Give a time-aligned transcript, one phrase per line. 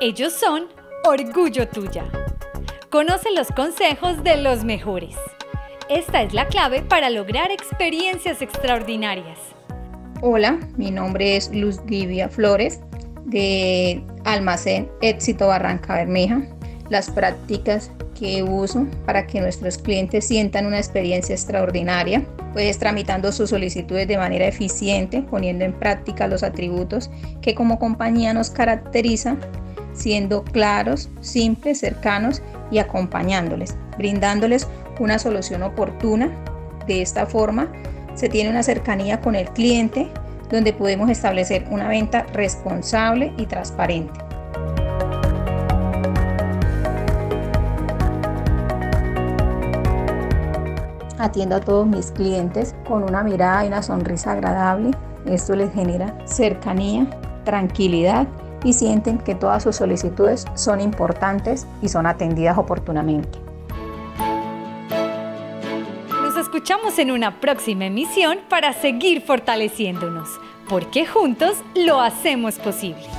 [0.00, 0.68] Ellos son
[1.04, 2.04] Orgullo Tuya.
[2.90, 5.16] Conoce los consejos de los mejores.
[5.88, 9.38] Esta es la clave para lograr experiencias extraordinarias.
[10.20, 12.80] Hola, mi nombre es Luz Livia Flores
[13.24, 16.42] de Almacén Éxito Barranca Bermeja.
[16.90, 23.50] Las prácticas que uso para que nuestros clientes sientan una experiencia extraordinaria, pues tramitando sus
[23.50, 27.10] solicitudes de manera eficiente, poniendo en práctica los atributos
[27.42, 29.36] que como compañía nos caracteriza,
[29.92, 34.68] siendo claros, simples, cercanos y acompañándoles, brindándoles
[34.98, 36.30] una solución oportuna.
[36.86, 37.70] De esta forma,
[38.14, 40.08] se tiene una cercanía con el cliente
[40.50, 44.20] donde podemos establecer una venta responsable y transparente.
[51.18, 54.90] Atiendo a todos mis clientes con una mirada y una sonrisa agradable.
[55.26, 57.06] Esto les genera cercanía,
[57.44, 58.26] tranquilidad
[58.64, 63.44] y sienten que todas sus solicitudes son importantes y son atendidas oportunamente
[66.54, 70.28] escuchamos en una próxima emisión para seguir fortaleciéndonos,
[70.68, 73.13] porque juntos lo hacemos posible.